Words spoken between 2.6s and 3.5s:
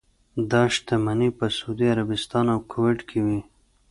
کویټ کې وې.